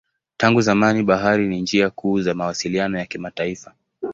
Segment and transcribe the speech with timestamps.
[0.37, 3.73] Tangu zamani bahari ni njia kuu za mawasiliano ya kimataifa.